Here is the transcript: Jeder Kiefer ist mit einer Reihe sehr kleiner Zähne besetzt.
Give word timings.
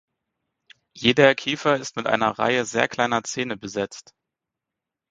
Jeder 0.97 1.35
Kiefer 1.35 1.75
ist 1.77 1.95
mit 1.95 2.07
einer 2.07 2.31
Reihe 2.39 2.65
sehr 2.65 2.87
kleiner 2.87 3.23
Zähne 3.23 3.55
besetzt. 3.55 4.15